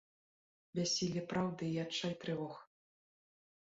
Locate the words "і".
1.77-1.79